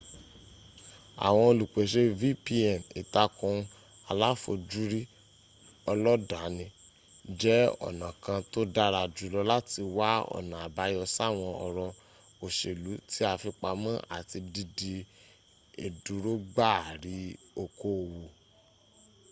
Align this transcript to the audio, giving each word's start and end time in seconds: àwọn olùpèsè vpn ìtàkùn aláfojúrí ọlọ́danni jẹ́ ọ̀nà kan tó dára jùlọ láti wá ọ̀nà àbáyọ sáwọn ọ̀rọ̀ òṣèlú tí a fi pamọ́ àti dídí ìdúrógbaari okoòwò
àwọn 1.25 1.45
olùpèsè 1.51 2.01
vpn 2.19 2.75
ìtàkùn 3.01 3.57
aláfojúrí 4.11 5.01
ọlọ́danni 5.91 6.65
jẹ́ 7.39 7.61
ọ̀nà 7.87 8.07
kan 8.23 8.39
tó 8.51 8.61
dára 8.75 9.01
jùlọ 9.15 9.39
láti 9.51 9.81
wá 9.97 10.09
ọ̀nà 10.37 10.55
àbáyọ 10.67 11.01
sáwọn 11.15 11.51
ọ̀rọ̀ 11.65 11.87
òṣèlú 12.45 12.91
tí 13.09 13.19
a 13.31 13.33
fi 13.41 13.49
pamọ́ 13.61 13.93
àti 14.17 14.37
dídí 14.53 14.93
ìdúrógbaari 15.85 17.17
okoòwò 17.63 18.23